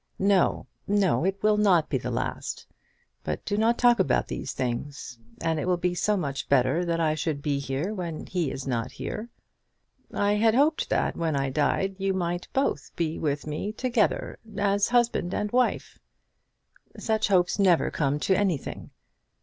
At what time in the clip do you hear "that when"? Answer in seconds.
10.89-11.35